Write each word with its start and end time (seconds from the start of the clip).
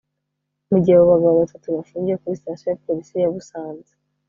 Mu 0.69 0.77
gihe 0.81 0.95
abo 0.97 1.05
bagabo 1.13 1.35
batatu 1.43 1.67
bafungiye 1.75 2.19
kuri 2.21 2.39
Sitasiyo 2.39 2.67
ya 2.69 2.81
Polisi 2.83 3.13
ya 3.21 3.31
Busanze 3.33 3.91